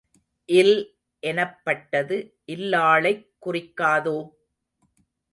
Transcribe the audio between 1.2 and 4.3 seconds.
எனப்பட்டது இல்லாளைக் குறிக்காதோ?